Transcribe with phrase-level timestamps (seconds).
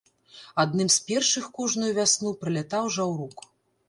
[0.61, 3.45] Адным з першых кожную вясну прылятаў жаўрук.